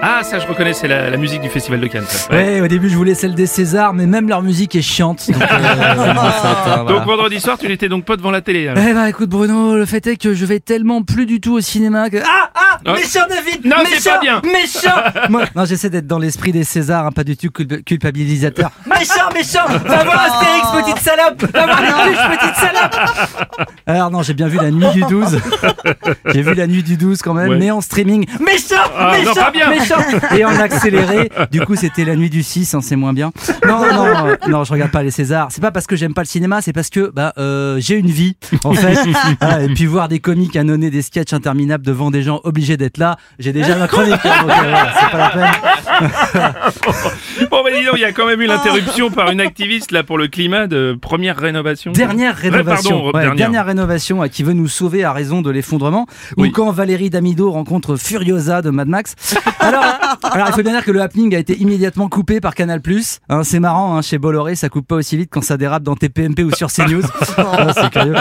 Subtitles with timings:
[0.00, 2.04] Ah, ça je reconnais, c'est la, la musique du Festival de Cannes.
[2.06, 2.30] ça.
[2.32, 5.28] Ouais, au début je voulais celle des Césars, mais même leur musique est chiante.
[5.30, 5.46] Donc, euh,
[5.96, 6.84] voilà.
[6.86, 8.68] Donc vendredi soir, tu n'étais donc pas devant la télé.
[8.68, 8.82] alors.
[8.88, 11.60] Eh bah écoute Bruno, le fait est que je vais tellement plus du tout au
[11.60, 12.18] cinéma que...
[12.24, 12.92] Ah ah.
[12.92, 14.40] Méchant David Non, c'est pas bien.
[14.44, 14.94] Méchant
[15.30, 18.70] Moi, Non, j'essaie d'être dans l'esprit des Césars, hein, pas du tout culp- culpabilisateur.
[18.86, 23.48] méchant, méchant Va voir Astérix, petite salope Va voir tuches, petite salope
[23.86, 25.40] Alors non, j'ai bien vu la nuit du 12.
[26.32, 27.56] J'ai vu la nuit du 12 quand même, Ouais.
[27.58, 28.26] mais en streaming.
[28.40, 29.70] Méchant Ah, non, pas bien.
[29.70, 29.87] Méchant
[30.36, 33.30] Et en accéléré, du coup c'était la nuit du 6, hein, c'est moins bien.
[33.66, 35.48] Non, non, euh, non, je regarde pas les Césars.
[35.50, 38.10] C'est pas parce que j'aime pas le cinéma, c'est parce que bah, euh, j'ai une
[38.10, 38.98] vie, en fait.
[39.40, 42.98] Voilà, et puis voir des comiques annonner des sketchs interminables devant des gens obligés d'être
[42.98, 44.14] là, j'ai déjà ma chronique.
[44.24, 46.42] hein, donc, euh, c'est pas la peine.
[47.50, 50.02] Bon, bah dis donc, il y a quand même eu l'interruption par une activiste là
[50.02, 51.92] pour le climat de première rénovation.
[51.92, 52.90] Dernière Ouais, rénovation.
[52.90, 53.34] pardon, Ouais, dernière.
[53.36, 56.06] dernière rénovation à qui veut nous sauver à raison de l'effondrement.
[56.36, 56.48] Oui.
[56.48, 59.14] Ou quand Valérie Damido rencontre Furiosa de Mad Max.
[59.60, 59.77] Alors,
[60.22, 62.80] alors il faut bien dire que le happening a été immédiatement coupé par Canal+.
[63.28, 65.96] Hein, c'est marrant, hein, chez Bolloré, ça coupe pas aussi vite quand ça dérape dans
[65.96, 67.02] TPMP ou sur CNews.
[67.38, 68.14] Ah, c'est curieux.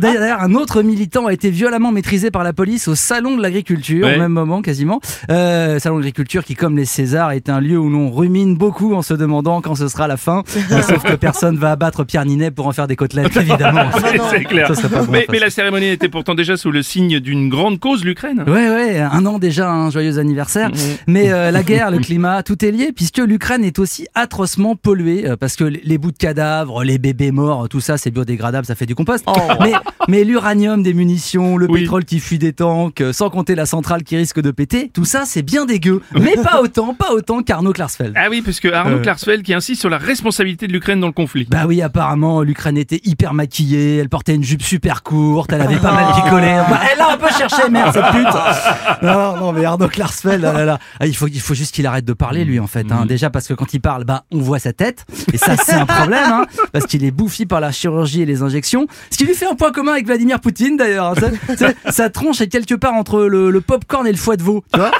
[0.00, 4.06] D'ailleurs, un autre militant a été violemment maîtrisé par la police au salon de l'agriculture,
[4.06, 4.16] Ouais.
[4.16, 5.00] au même moment quasiment.
[5.30, 8.94] Euh, salon de l'agriculture qui, comme les Césars, est un lieu où l'on rumine beaucoup
[8.94, 10.42] en se demandant quand ce sera la fin.
[10.70, 13.84] Euh, Sauf que personne va abattre Pierre Ninet pour en faire des côtelettes, évidemment.
[14.30, 14.68] C'est clair.
[14.68, 15.32] Ça serait pas bon, mais, ça.
[15.32, 18.44] mais la cérémonie était pourtant déjà sous le signe d'une grande cause, l'Ukraine.
[18.46, 20.70] Ouais, ouais, un an déjà, un joyeux anniversaire.
[21.06, 25.28] Mais euh, la guerre, le climat, tout est lié, puisque l'Ukraine est aussi atrocement polluée,
[25.28, 28.74] euh, parce que les bouts de cadavres, les bébés morts, tout ça, c'est biodégradable, ça
[28.74, 29.24] fait du compost.
[29.60, 29.72] Mais,
[30.08, 31.80] mais l'uranium des munitions, le Oui.
[31.80, 35.04] pétrole qui fuit des tanks, euh, sans compter la centrale qui risque de péter, tout
[35.04, 36.02] ça, c'est bien dégueu.
[36.12, 38.12] Mais pas autant, pas autant qu'Arnaud Klarsfeld.
[38.16, 39.02] Ah oui, parce que Arnaud Euh.
[39.02, 41.46] Klarsfeld qui insiste sur la responsabilité de l'Ukraine dans le conflit.
[41.50, 45.76] Bah oui, apparemment, l'Ukraine était hyper maquillée, elle portait une jupe super courte, elle avait
[45.76, 46.46] pas mal picolé.
[46.70, 48.26] Bah, elle a un peu cherché, merde, cette pute.
[49.02, 50.75] Non, non, mais Arnaud Klarsfeld, là, là, là.
[51.00, 52.90] Ah, il, faut, il faut juste qu'il arrête de parler, lui, en fait.
[52.90, 53.06] Hein.
[53.06, 55.04] Déjà, parce que quand il parle, bah, on voit sa tête.
[55.32, 58.42] Et ça, c'est un problème, hein, parce qu'il est bouffi par la chirurgie et les
[58.42, 58.86] injections.
[59.10, 61.14] Ce qui lui fait un point commun avec Vladimir Poutine, d'ailleurs.
[61.18, 61.72] hein.
[61.90, 64.78] Sa tronche est quelque part entre le, le popcorn et le foie de veau, tu
[64.80, 64.90] vois.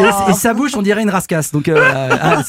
[0.00, 1.52] Et, et sa bouche, on dirait une rascasse.
[1.52, 1.78] Donc, euh,
[2.20, 2.42] ah,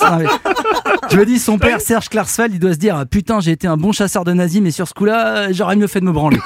[1.11, 3.77] je me dis, son père, Serge Klarsfeld, il doit se dire Putain, j'ai été un
[3.77, 6.38] bon chasseur de nazis, mais sur ce coup-là, euh, j'aurais mieux fait de me branler.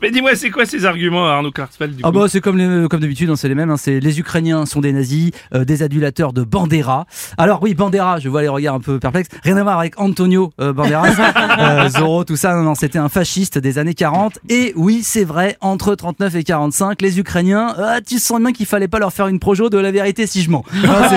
[0.00, 2.88] Mais dis-moi, c'est quoi ces arguments, Arnaud Klarsfeld du Ah coup bah c'est comme les-
[2.88, 3.70] comme d'habitude, hein, c'est les mêmes.
[3.70, 7.06] hein, c'est les Ukrainiens sont des nazis, euh, des adulateurs de Bandera.
[7.38, 9.28] Alors oui, Bandera, je vois les regards un peu perplexes.
[9.44, 11.08] Rien à voir avec Antonio euh, Banderas,
[11.58, 12.54] euh, Zorro, tout ça.
[12.54, 14.38] Non, non, c'était un fasciste des années 40.
[14.48, 18.66] Et oui, c'est vrai, entre 39 et 45, les Ukrainiens, ah, tu sens bien qu'il
[18.66, 20.64] fallait pas leur faire une projo de la vérité si je mens.
[20.84, 21.16] Hein, c'est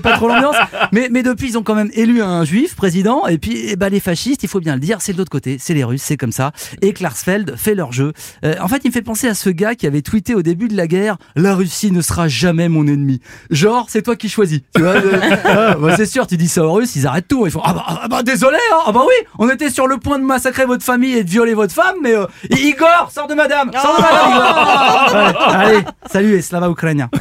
[0.00, 0.56] pas, pas trop l'ambiance.
[0.92, 3.26] Mais, mais depuis, ils ont quand même élu un juif président.
[3.26, 5.56] Et puis, eh ben, les fascistes, il faut bien le dire, c'est de l'autre côté,
[5.58, 6.52] c'est les Russes, c'est comme ça.
[6.82, 8.12] Et Klarsfeld fait leur jeu.
[8.44, 10.68] Euh, en fait, il me fait penser à ce gars qui avait tweeté au début
[10.68, 13.20] de la guerre La Russie ne sera jamais mon ennemi.
[13.50, 14.60] Genre, c'est toi qui choisis.
[14.74, 17.46] Tu vois, euh, ah, bah, c'est sûr, tu dis ça aux Russes, ils arrêtent tout.
[17.46, 18.78] Ils font Ah bah, ah bah, désolé, hein.
[18.86, 21.54] ah bah oui, on était sur le point de massacrer votre famille et de violer
[21.54, 26.34] votre femme, mais euh, Igor, sors de madame Sors de madame, Igor Ouais, Allez, salut
[26.34, 27.08] et slava ukrainien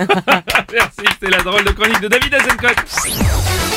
[0.73, 2.70] Merci, c'était la drôle de chronique de David Azencott.
[2.71, 3.70] Rire